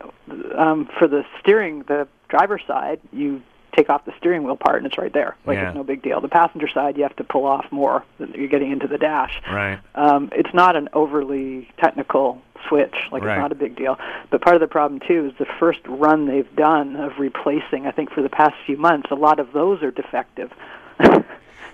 um, 0.54 0.86
for 0.98 1.08
the 1.08 1.24
steering, 1.40 1.84
the 1.88 2.06
driver's 2.28 2.62
side, 2.66 3.00
you 3.10 3.40
take 3.76 3.90
off 3.90 4.04
the 4.04 4.12
steering 4.18 4.42
wheel 4.42 4.56
part, 4.56 4.76
and 4.78 4.86
it's 4.86 4.98
right 4.98 5.12
there. 5.12 5.36
Like 5.46 5.56
Yeah. 5.56 5.68
it's 5.68 5.76
no 5.76 5.84
big 5.84 6.02
deal. 6.02 6.20
The 6.20 6.28
passenger 6.28 6.68
side, 6.68 6.96
you 6.96 7.02
have 7.04 7.16
to 7.16 7.24
pull 7.24 7.44
off 7.46 7.66
more. 7.70 8.04
You're 8.18 8.48
getting 8.48 8.72
into 8.72 8.86
the 8.88 8.98
dash. 8.98 9.40
Right. 9.50 9.78
Um, 9.94 10.30
it's 10.34 10.52
not 10.54 10.74
an 10.76 10.88
overly 10.92 11.68
technical 11.78 12.40
switch. 12.68 12.94
Like 13.12 13.22
Right. 13.22 13.34
it's 13.36 13.40
not 13.40 13.52
a 13.52 13.54
big 13.54 13.76
deal. 13.76 13.98
But 14.30 14.40
part 14.40 14.56
of 14.56 14.60
the 14.60 14.66
problem 14.66 15.00
too 15.06 15.26
is 15.26 15.32
the 15.38 15.46
first 15.60 15.80
run 15.86 16.26
they've 16.26 16.56
done 16.56 16.96
of 16.96 17.18
replacing. 17.18 17.86
I 17.86 17.90
think 17.92 18.10
for 18.10 18.22
the 18.22 18.28
past 18.28 18.54
few 18.66 18.76
months, 18.76 19.10
a 19.10 19.14
lot 19.14 19.38
of 19.38 19.52
those 19.52 19.82
are 19.82 19.90
defective. 19.90 20.52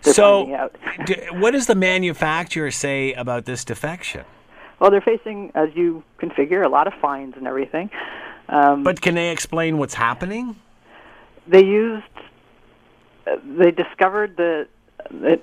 So, 0.02 0.40
finding 0.40 0.55
out. 0.55 0.76
d- 1.06 1.14
what 1.32 1.52
does 1.52 1.67
the 1.67 1.75
manufacturer 1.75 2.70
say 2.70 3.14
about 3.14 3.47
this 3.47 3.64
defection? 3.64 4.25
Well, 4.79 4.90
they're 4.90 5.00
facing, 5.00 5.50
as 5.55 5.70
you 5.75 6.02
can 6.19 6.29
figure, 6.29 6.62
a 6.62 6.69
lot 6.69 6.87
of 6.87 6.93
fines 7.00 7.35
and 7.38 7.47
everything. 7.47 7.88
Um, 8.50 8.82
But 8.82 9.00
can 9.00 9.14
they 9.14 9.31
explain 9.31 9.79
what's 9.79 9.94
happening? 9.94 10.56
They 11.46 11.64
used 11.64 12.05
they 13.44 13.70
discovered 13.70 14.37
that 14.37 14.69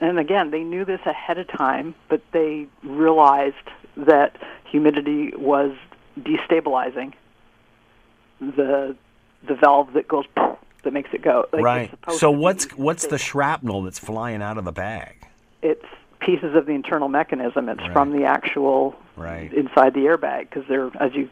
and 0.01 0.19
again 0.19 0.51
they 0.51 0.63
knew 0.63 0.85
this 0.85 1.01
ahead 1.05 1.37
of 1.37 1.47
time 1.47 1.93
but 2.09 2.21
they 2.31 2.67
realized 2.83 3.55
that 3.97 4.37
humidity 4.69 5.33
was 5.35 5.71
destabilizing 6.19 7.13
the 8.39 8.95
the 9.47 9.55
valve 9.55 9.93
that 9.93 10.07
goes 10.07 10.25
that 10.83 10.93
makes 10.93 11.09
it 11.13 11.21
go 11.21 11.45
like 11.53 11.63
right. 11.63 11.93
So 12.09 12.31
what's 12.31 12.65
what's 12.77 13.07
the 13.07 13.17
shrapnel 13.17 13.83
that's 13.83 13.99
flying 13.99 14.41
out 14.41 14.57
of 14.57 14.65
the 14.65 14.71
bag? 14.71 15.15
it's 15.61 15.85
pieces 16.19 16.55
of 16.55 16.65
the 16.65 16.71
internal 16.73 17.07
mechanism 17.07 17.69
it's 17.69 17.79
Right. 17.81 17.93
from 17.93 18.11
the 18.17 18.25
actual 18.25 18.95
Right. 19.17 19.51
inside 19.53 19.93
the 19.93 20.01
airbag 20.01 20.49
because 20.49 20.63
they're 20.67 20.89
as 20.99 21.13
you 21.13 21.29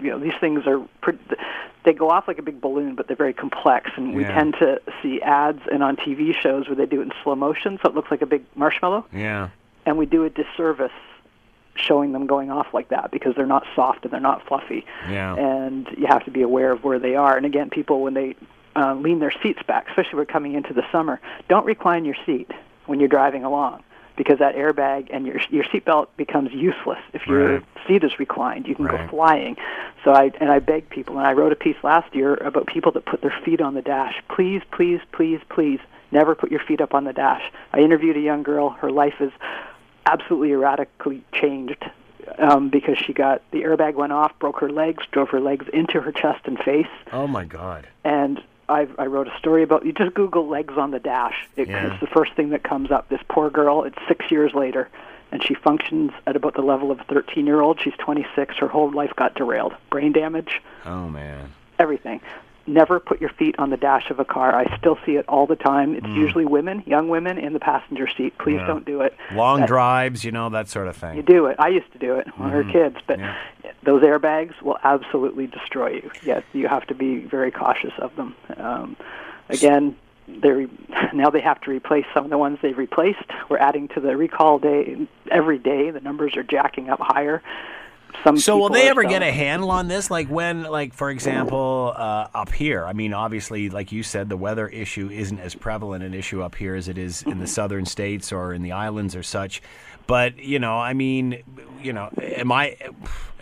you 0.00 0.10
know 0.10 0.18
these 0.18 0.34
things 0.40 0.66
are 0.66 0.78
pretty, 1.02 1.18
they 1.84 1.92
go 1.92 2.08
off 2.10 2.28
like 2.28 2.38
a 2.38 2.42
big 2.42 2.60
balloon 2.60 2.94
but 2.94 3.08
they're 3.08 3.16
very 3.16 3.32
complex 3.34 3.90
and 3.96 4.14
we 4.14 4.22
Yeah. 4.22 4.34
tend 4.34 4.54
to 4.60 4.80
see 5.02 5.20
ads 5.22 5.60
and 5.70 5.82
on 5.82 5.96
TV 5.96 6.34
shows 6.34 6.68
where 6.68 6.76
they 6.76 6.86
do 6.86 7.00
it 7.00 7.04
in 7.04 7.12
slow 7.22 7.34
motion 7.34 7.78
so 7.82 7.88
it 7.90 7.94
looks 7.94 8.10
like 8.10 8.22
a 8.22 8.26
big 8.26 8.44
marshmallow 8.54 9.04
Yeah. 9.12 9.48
and 9.86 9.98
we 9.98 10.06
do 10.06 10.24
a 10.24 10.30
disservice 10.30 10.92
showing 11.74 12.12
them 12.12 12.26
going 12.26 12.50
off 12.50 12.66
like 12.74 12.88
that 12.88 13.10
because 13.10 13.34
they're 13.36 13.46
not 13.46 13.64
soft 13.74 14.04
and 14.04 14.12
they're 14.12 14.20
not 14.20 14.46
fluffy 14.46 14.84
Yeah. 15.08 15.34
and 15.36 15.88
you 15.96 16.06
have 16.06 16.24
to 16.24 16.30
be 16.30 16.42
aware 16.42 16.70
of 16.72 16.84
where 16.84 16.98
they 16.98 17.16
are 17.16 17.36
and 17.36 17.44
again 17.46 17.70
people 17.70 18.02
when 18.02 18.14
they 18.14 18.36
uh, 18.76 18.94
lean 18.94 19.18
their 19.18 19.32
seats 19.42 19.62
back 19.66 19.88
especially 19.88 20.16
we're 20.16 20.24
coming 20.26 20.54
into 20.54 20.72
the 20.72 20.84
summer 20.92 21.20
don't 21.48 21.66
recline 21.66 22.04
your 22.04 22.16
seat 22.24 22.50
when 22.86 23.00
you're 23.00 23.08
driving 23.08 23.44
along 23.44 23.82
because 24.20 24.38
that 24.38 24.54
airbag 24.54 25.08
and 25.10 25.26
your 25.26 25.40
your 25.48 25.64
seatbelt 25.64 26.08
becomes 26.18 26.52
useless 26.52 26.98
if 27.14 27.26
your 27.26 27.54
Right. 27.54 27.62
seat 27.88 28.04
is 28.04 28.18
reclined. 28.18 28.68
You 28.68 28.74
can 28.74 28.84
Right. 28.84 29.00
go 29.06 29.08
flying. 29.08 29.56
So 30.04 30.12
I 30.12 30.30
and 30.42 30.50
I 30.52 30.58
beg 30.58 30.90
people, 30.90 31.16
and 31.16 31.26
I 31.26 31.32
wrote 31.32 31.52
a 31.52 31.56
piece 31.56 31.78
last 31.82 32.14
year 32.14 32.34
about 32.34 32.66
people 32.66 32.92
that 32.92 33.06
put 33.06 33.22
their 33.22 33.34
feet 33.42 33.62
on 33.62 33.72
the 33.72 33.80
dash. 33.80 34.22
Please, 34.28 34.60
please, 34.72 35.00
please, 35.12 35.40
please, 35.48 35.80
never 36.10 36.34
put 36.34 36.50
your 36.50 36.60
feet 36.60 36.82
up 36.82 36.92
on 36.92 37.04
the 37.04 37.14
dash. 37.14 37.42
I 37.72 37.78
interviewed 37.80 38.18
a 38.18 38.20
young 38.20 38.42
girl. 38.42 38.68
Her 38.68 38.90
life 38.90 39.22
is 39.22 39.32
absolutely 40.04 40.52
erratically 40.52 41.22
changed 41.32 41.82
um, 42.38 42.68
because 42.68 42.98
she 42.98 43.14
got 43.14 43.40
the 43.52 43.62
airbag 43.62 43.94
went 43.94 44.12
off, 44.12 44.38
broke 44.38 44.60
her 44.60 44.68
legs, 44.70 45.02
drove 45.12 45.30
her 45.30 45.40
legs 45.40 45.64
into 45.72 45.98
her 46.02 46.12
chest 46.12 46.40
and 46.44 46.58
face, 46.58 46.92
Oh 47.10 47.26
my 47.26 47.46
God. 47.46 47.86
and 48.04 48.42
I, 48.70 48.86
I 48.98 49.06
wrote 49.06 49.26
a 49.28 49.36
story 49.38 49.62
about. 49.62 49.84
You 49.84 49.92
just 49.92 50.14
Google 50.14 50.46
legs 50.48 50.74
on 50.76 50.90
the 50.92 50.98
dash. 51.00 51.48
It, 51.56 51.68
Yeah. 51.68 51.90
It's 51.92 52.00
the 52.00 52.06
first 52.06 52.32
thing 52.34 52.50
that 52.50 52.62
comes 52.62 52.90
up. 52.90 53.08
This 53.08 53.20
poor 53.28 53.50
girl. 53.50 53.82
It's 53.84 53.98
six 54.08 54.30
years 54.30 54.54
later, 54.54 54.88
and 55.32 55.42
she 55.44 55.54
functions 55.54 56.12
at 56.26 56.36
about 56.36 56.54
the 56.54 56.62
level 56.62 56.90
of 56.90 57.00
a 57.00 57.04
13-year-old. 57.04 57.80
She's 57.80 57.94
26. 57.98 58.56
Her 58.58 58.68
whole 58.68 58.90
life 58.92 59.12
got 59.16 59.34
derailed. 59.34 59.74
Brain 59.90 60.12
damage, 60.12 60.60
Oh 60.86 61.08
man. 61.08 61.52
everything. 61.78 62.20
Never 62.70 63.00
put 63.00 63.20
your 63.20 63.30
feet 63.30 63.56
on 63.58 63.70
the 63.70 63.76
dash 63.76 64.10
of 64.10 64.18
a 64.20 64.24
car. 64.24 64.54
I 64.54 64.76
still 64.78 64.98
see 65.04 65.12
it 65.16 65.24
all 65.28 65.46
the 65.46 65.56
time. 65.56 65.94
It's 65.94 66.06
usually 66.06 66.44
women, 66.44 66.82
young 66.86 67.08
women, 67.08 67.36
in 67.38 67.52
the 67.52 67.60
passenger 67.60 68.08
seat. 68.16 68.36
Please 68.38 68.56
Yeah. 68.58 68.66
don't 68.66 68.84
do 68.84 69.00
it. 69.02 69.14
Long 69.32 69.60
That- 69.60 69.68
drives, 69.68 70.24
you 70.24 70.32
know, 70.32 70.48
that 70.50 70.68
sort 70.68 70.86
of 70.88 70.96
thing. 70.96 71.16
You 71.16 71.22
do 71.22 71.46
it. 71.46 71.56
I 71.58 71.68
used 71.68 71.92
to 71.92 71.98
do 71.98 72.14
it 72.16 72.28
when 72.36 72.50
we 72.50 72.56
were 72.56 72.64
kids, 72.64 72.96
but 73.06 73.18
Yeah. 73.18 73.34
those 73.82 74.02
airbags 74.02 74.60
will 74.62 74.78
absolutely 74.84 75.46
destroy 75.46 75.88
you. 75.94 76.10
Yes, 76.22 76.42
you 76.52 76.68
have 76.68 76.86
to 76.86 76.94
be 76.94 77.18
very 77.18 77.50
cautious 77.50 77.92
of 77.98 78.14
them. 78.16 78.34
Um, 78.56 78.96
again, 79.48 79.96
they 80.28 80.68
now 81.12 81.28
they 81.30 81.40
have 81.40 81.60
to 81.62 81.70
replace 81.70 82.06
some 82.14 82.24
of 82.24 82.30
the 82.30 82.38
ones 82.38 82.58
they've 82.62 82.78
replaced. 82.78 83.18
We're 83.48 83.58
adding 83.58 83.88
to 83.88 84.00
the 84.00 84.16
recall 84.16 84.58
day 84.58 84.96
every 85.30 85.58
day. 85.58 85.90
The 85.90 86.00
numbers 86.00 86.36
are 86.36 86.44
jacking 86.44 86.88
up 86.88 87.00
higher. 87.00 87.42
Some 88.24 88.36
So 88.36 88.58
will 88.58 88.68
they 88.68 88.88
ever 88.88 89.04
get 89.04 89.22
a 89.22 89.32
handle 89.32 89.70
on 89.70 89.88
this? 89.88 90.10
Like 90.10 90.28
when, 90.28 90.62
like 90.64 90.92
for 90.94 91.10
example, 91.10 91.92
uh, 91.96 92.28
up 92.34 92.52
here. 92.52 92.84
I 92.84 92.92
mean, 92.92 93.14
obviously, 93.14 93.70
like 93.70 93.92
you 93.92 94.02
said, 94.02 94.28
the 94.28 94.36
weather 94.36 94.68
issue 94.68 95.10
isn't 95.10 95.38
as 95.38 95.54
prevalent 95.54 96.04
an 96.04 96.14
issue 96.14 96.42
up 96.42 96.54
here 96.54 96.74
as 96.74 96.88
it 96.88 96.98
is 96.98 97.22
in 97.22 97.38
the 97.38 97.46
southern 97.46 97.86
states 97.86 98.32
or 98.32 98.52
in 98.52 98.62
the 98.62 98.72
islands 98.72 99.16
or 99.16 99.22
such. 99.22 99.62
But 100.06 100.38
you 100.38 100.58
know, 100.58 100.76
I 100.76 100.92
mean, 100.92 101.42
you 101.82 101.92
know, 101.92 102.10
am 102.20 102.52
I 102.52 102.76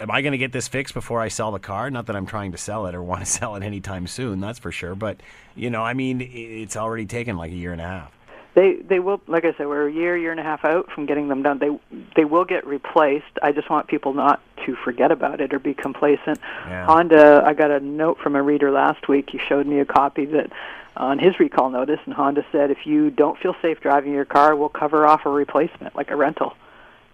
am 0.01 0.11
I 0.11 0.23
going 0.23 0.33
to 0.33 0.39
get 0.39 0.53
this 0.53 0.69
fixed 0.69 0.95
before 0.95 1.21
I 1.21 1.29
sell 1.29 1.51
the 1.51 1.59
car? 1.59 1.91
Not 1.91 2.07
that 2.07 2.17
I'm 2.17 2.27
trying 2.27 2.53
to 2.53 2.59
sell 2.59 2.87
it 2.87 2.95
or 2.95 3.03
want 3.05 3.21
to 3.21 3.27
sell 3.27 3.57
it 3.57 3.63
anytime 3.63 4.07
soon. 4.07 4.41
That's 4.41 4.59
for 4.59 4.73
sure. 4.73 4.95
But 4.95 5.21
you 5.57 5.71
know, 5.71 5.83
I 5.83 5.95
mean, 5.95 6.21
it's 6.21 6.77
already 6.77 7.07
taken 7.07 7.37
like 7.37 7.53
a 7.53 7.57
year 7.57 7.73
and 7.73 7.81
a 7.81 7.87
half. 7.87 8.18
They 8.59 8.75
they 8.75 8.99
will 8.99 9.21
like 9.29 9.45
I 9.45 9.53
said 9.53 9.69
we're 9.69 9.87
a 9.87 9.93
year 9.93 10.17
year 10.17 10.33
and 10.33 10.41
a 10.41 10.43
half 10.43 10.65
out 10.65 10.91
from 10.91 11.07
getting 11.07 11.29
them 11.29 11.45
done. 11.45 11.61
They 11.61 11.79
they 12.17 12.25
will 12.25 12.45
get 12.45 12.67
replaced. 12.67 13.39
I 13.41 13.53
just 13.53 13.71
want 13.71 13.87
people 13.87 14.15
not 14.15 14.41
to 14.67 14.75
forget 14.75 15.13
about 15.13 15.41
it 15.41 15.55
or 15.55 15.61
be 15.61 15.75
complacent. 15.75 16.41
Yeah. 16.67 16.85
Honda, 16.85 17.45
I 17.47 17.55
got 17.55 17.71
a 17.71 17.79
note 17.79 18.19
from 18.19 18.35
a 18.35 18.43
reader 18.43 18.73
last 18.73 19.07
week. 19.07 19.29
He 19.31 19.39
showed 19.39 19.69
me 19.69 19.79
a 19.79 19.85
copy 19.85 20.25
that 20.27 20.51
on 20.97 21.21
his 21.21 21.39
recall 21.39 21.71
notice, 21.71 22.01
and 22.05 22.13
Honda 22.13 22.45
said 22.51 22.73
if 22.73 22.85
you 22.85 23.11
don't 23.11 23.39
feel 23.39 23.55
safe 23.63 23.81
driving 23.81 24.13
your 24.13 24.25
car, 24.25 24.57
we'll 24.57 24.71
cover 24.71 25.07
off 25.07 25.25
a 25.25 25.31
replacement 25.31 25.95
like 25.95 26.11
a 26.11 26.17
rental. 26.17 26.57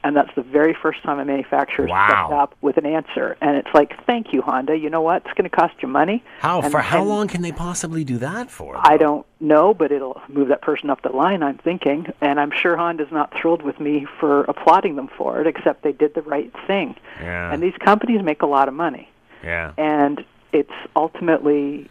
And 0.04 0.14
that's 0.14 0.32
the 0.36 0.42
very 0.42 0.74
first 0.80 1.02
time 1.02 1.18
a 1.18 1.24
manufacturer 1.24 1.86
Wow. 1.86 2.06
stepped 2.08 2.32
up 2.34 2.54
with 2.60 2.76
an 2.76 2.84
answer. 2.84 3.36
And 3.40 3.56
it's 3.56 3.72
like, 3.72 3.94
thank 4.04 4.34
you, 4.34 4.42
Honda. 4.42 4.76
You 4.76 4.90
know 4.90 5.00
what? 5.00 5.22
It's 5.24 5.32
going 5.34 5.48
to 5.48 5.56
cost 5.56 5.74
you 5.80 5.88
money. 5.88 6.22
How 6.40 6.60
And- 6.60 6.70
for 6.70 6.80
how 6.80 7.00
and- 7.00 7.08
long 7.08 7.26
can 7.26 7.40
they 7.40 7.52
possibly 7.52 8.04
do 8.04 8.18
that 8.18 8.50
for? 8.50 8.76
I 8.78 8.98
don't 8.98 9.24
know, 9.40 9.72
but 9.72 9.90
it'll 9.90 10.20
move 10.28 10.48
that 10.48 10.60
person 10.60 10.90
up 10.90 11.00
the 11.00 11.08
line, 11.08 11.42
I'm 11.42 11.56
thinking. 11.56 12.12
And 12.20 12.38
I'm 12.38 12.50
sure 12.52 12.76
Honda's 12.76 13.10
not 13.10 13.32
thrilled 13.34 13.62
with 13.62 13.80
me 13.80 14.06
for 14.20 14.42
applauding 14.44 14.96
them 14.96 15.08
for 15.08 15.40
it, 15.40 15.46
except 15.46 15.82
they 15.82 15.92
did 15.92 16.12
the 16.14 16.22
right 16.22 16.52
thing. 16.66 16.96
Yeah. 17.20 17.50
And 17.50 17.62
these 17.62 17.76
companies 17.78 18.22
make 18.22 18.42
a 18.42 18.46
lot 18.46 18.68
of 18.68 18.74
money. 18.74 19.08
Yeah. 19.42 19.72
And 19.78 20.22
it's 20.52 20.70
ultimately 20.94 21.88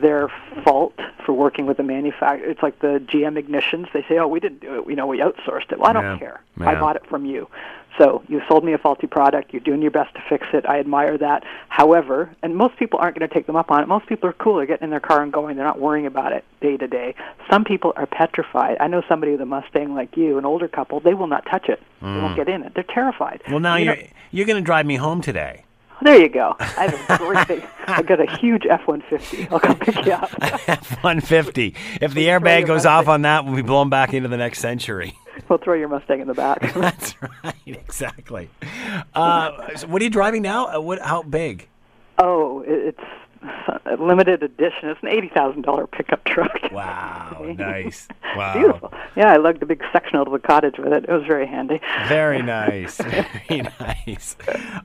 their 0.00 0.28
fault 0.64 0.94
for 1.24 1.32
working 1.32 1.66
with 1.66 1.76
the 1.78 1.82
manufacturer. 1.82 2.48
It's 2.48 2.62
like 2.62 2.78
the 2.80 3.00
GM 3.06 3.36
ignitions. 3.42 3.92
They 3.92 4.04
say, 4.08 4.18
oh, 4.18 4.28
we 4.28 4.40
didn't 4.40 4.60
do 4.60 4.80
it. 4.80 4.88
You 4.88 4.96
know, 4.96 5.06
we 5.06 5.18
outsourced 5.18 5.72
it. 5.72 5.78
Well, 5.78 5.88
I 5.90 5.92
don't 5.92 6.04
Yeah. 6.04 6.18
care. 6.18 6.40
Yeah. 6.60 6.70
I 6.70 6.74
bought 6.80 6.96
it 6.96 7.06
from 7.06 7.24
you. 7.24 7.48
So 7.98 8.22
you 8.28 8.42
sold 8.46 8.62
me 8.62 8.74
a 8.74 8.78
faulty 8.78 9.06
product. 9.06 9.54
You're 9.54 9.60
doing 9.62 9.80
your 9.80 9.90
best 9.90 10.14
to 10.16 10.20
fix 10.28 10.46
it. 10.52 10.66
I 10.68 10.78
admire 10.80 11.16
that. 11.16 11.44
However, 11.70 12.30
and 12.42 12.54
most 12.54 12.76
people 12.76 12.98
aren't 12.98 13.18
going 13.18 13.26
to 13.26 13.32
take 13.34 13.46
them 13.46 13.56
up 13.56 13.70
on 13.70 13.82
it. 13.82 13.88
Most 13.88 14.06
people 14.06 14.28
are 14.28 14.34
cool. 14.34 14.56
They're 14.56 14.66
getting 14.66 14.84
in 14.84 14.90
their 14.90 15.00
car 15.00 15.22
and 15.22 15.32
going. 15.32 15.56
They're 15.56 15.64
not 15.64 15.80
worrying 15.80 16.04
about 16.04 16.32
it 16.32 16.44
day 16.60 16.76
to 16.76 16.86
day. 16.86 17.14
Some 17.50 17.64
people 17.64 17.94
are 17.96 18.04
petrified. 18.06 18.76
I 18.80 18.86
know 18.88 19.02
somebody 19.08 19.32
with 19.32 19.40
a 19.40 19.46
Mustang 19.46 19.94
like 19.94 20.14
you, 20.14 20.36
an 20.36 20.44
older 20.44 20.68
couple. 20.68 21.00
They 21.00 21.14
will 21.14 21.26
not 21.26 21.46
touch 21.50 21.70
it. 21.70 21.80
They 22.02 22.08
won't 22.08 22.36
get 22.36 22.48
in 22.50 22.62
it. 22.64 22.74
They're 22.74 22.84
terrified. 22.84 23.40
Mm. 23.46 23.50
Well, 23.52 23.60
now 23.60 23.76
You 23.76 23.86
you're 23.86 23.96
you're 24.30 24.46
going 24.46 24.62
to 24.62 24.66
drive 24.66 24.84
me 24.84 24.96
home 24.96 25.22
today. 25.22 25.62
There 26.02 26.20
you 26.20 26.28
go. 26.28 26.54
I 26.58 26.88
have 26.88 27.10
a 27.10 27.18
great 27.24 27.48
big. 27.48 27.68
I 27.86 28.02
got 28.02 28.20
a 28.20 28.36
huge 28.38 28.66
F 28.68 28.86
one 28.86 29.02
fifty. 29.08 29.48
I'll 29.50 29.60
come 29.60 29.78
pick 29.78 30.04
you 30.06 30.12
up. 30.12 30.30
F-150. 30.68 31.74
If 32.00 32.14
the 32.14 32.26
airbag 32.26 32.66
goes 32.66 32.84
Mustang. 32.84 32.92
off 32.92 33.08
on 33.08 33.22
that, 33.22 33.44
we'll 33.44 33.56
be 33.56 33.62
blown 33.62 33.88
back 33.88 34.12
into 34.14 34.28
the 34.28 34.36
next 34.36 34.58
century. 34.60 35.14
we'll 35.48 35.58
throw 35.58 35.74
your 35.74 35.88
Mustang 35.88 36.20
in 36.20 36.26
the 36.28 36.34
back. 36.34 36.60
That's 36.74 37.14
right. 37.44 37.54
Exactly. 37.66 38.50
Uh, 39.14 39.76
so 39.76 39.86
what 39.86 40.00
are 40.02 40.04
you 40.04 40.10
driving 40.10 40.42
now? 40.42 40.76
Uh, 40.76 40.80
what? 40.80 41.00
How 41.00 41.22
big? 41.22 41.68
oh, 42.18 42.62
it's 42.66 42.98
a 43.42 43.96
limited 44.00 44.42
edition. 44.42 44.88
It's 44.88 45.02
an 45.02 45.08
eighty 45.08 45.28
thousand 45.28 45.62
dollar 45.62 45.86
pickup 45.86 46.24
truck. 46.24 46.70
Wow. 46.72 47.44
Nice. 47.56 48.08
Wow. 48.36 48.52
Beautiful. 48.52 48.92
Yeah, 49.16 49.32
I 49.32 49.36
lugged 49.38 49.62
a 49.62 49.66
big 49.66 49.82
section 49.94 50.16
out 50.16 50.26
of 50.26 50.32
the 50.34 50.38
cottage 50.38 50.74
with 50.78 50.92
it. 50.92 51.04
It 51.08 51.10
was 51.10 51.22
very 51.26 51.46
handy. 51.46 51.80
Very 52.06 52.42
nice. 52.42 52.98
Very 53.48 53.62
nice. 53.80 54.36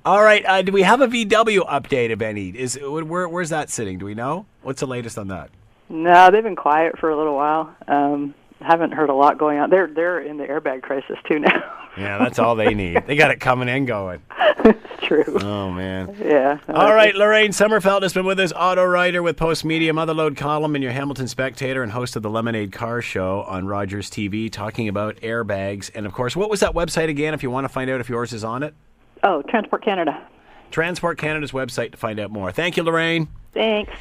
All 0.06 0.24
right. 0.24 0.46
Uh, 0.46 0.62
do 0.62 0.72
we 0.72 0.84
have 0.84 1.02
a 1.02 1.08
VW 1.08 1.68
update 1.68 2.14
of 2.14 2.22
any? 2.22 2.48
Is 2.50 2.80
where, 2.82 3.28
where's 3.28 3.50
that 3.50 3.70
sitting? 3.70 3.98
Do 3.98 4.06
we 4.06 4.14
know? 4.16 4.46
What's 4.62 4.80
the 4.80 4.88
latest 4.88 5.18
on 5.18 5.28
that? 5.28 5.50
No, 5.90 6.32
they've 6.32 6.42
been 6.44 6.56
quiet 6.56 6.98
for 6.98 7.10
a 7.10 7.18
little 7.18 7.36
while. 7.36 7.76
Um, 7.90 8.34
haven't 8.62 8.92
heard 8.92 9.10
a 9.10 9.14
lot 9.14 9.38
going 9.38 9.60
on. 9.60 9.70
They're 9.70 9.88
they're 9.88 10.20
in 10.20 10.38
the 10.38 10.46
airbag 10.46 10.82
crisis 10.82 11.18
too 11.28 11.40
now. 11.40 11.64
Yeah, 11.98 12.18
that's 12.20 12.40
all 12.40 12.56
they 12.56 12.74
need. 12.74 13.06
They 13.06 13.16
got 13.18 13.32
it 13.32 13.40
coming 13.42 13.68
and 13.68 13.86
going. 13.86 14.22
it's 14.64 15.06
true. 15.06 15.26
Oh 15.42 15.70
man. 15.72 16.16
Yeah. 16.22 16.58
All 16.70 16.94
right, 16.94 17.14
Lorraine 17.16 17.52
Sommerfeld 17.52 18.04
has 18.04 18.14
been 18.14 18.26
with 18.26 18.40
us, 18.40 18.54
auto 18.56 18.86
writer 18.86 19.22
with 19.22 19.36
Post 19.36 19.66
Media, 19.66 19.92
Motherload 19.92 20.38
column, 20.38 20.76
in 20.76 20.82
your 20.82 20.92
Hamilton 20.92 21.28
Spectator, 21.28 21.84
and 21.84 21.92
host 21.92 22.16
of 22.16 22.24
the 22.24 22.30
Lemonade 22.30 22.72
Car 22.72 23.02
Show 23.02 23.42
on 23.44 23.68
Rogers 23.68 24.10
TV, 24.10 24.50
talking 24.52 24.88
about 24.88 25.18
airbags. 25.18 25.92
And 25.94 26.06
of 26.06 26.14
course, 26.14 26.36
what 26.36 26.50
was 26.50 26.62
that 26.62 26.74
website 26.74 27.10
again? 27.10 27.34
If 27.34 27.44
you 27.44 27.50
want 27.50 27.66
to 27.66 27.70
find 27.70 27.90
out 27.90 28.00
if 28.00 28.08
yours 28.10 28.32
is 28.34 28.44
on 28.44 28.64
it, 28.64 28.74
Oh, 29.24 29.42
Transport 29.44 29.84
Canada. 29.84 30.22
Transport 30.72 31.18
Canada's 31.18 31.52
website 31.52 31.92
to 31.92 31.98
find 31.98 32.20
out 32.20 32.32
more. 32.32 32.52
Thank 32.52 32.78
you, 32.78 32.84
Lorraine. 32.84 33.28
Thanks. 33.54 33.90